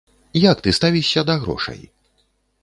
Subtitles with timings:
[0.51, 1.79] Як ты ставішся да грошай?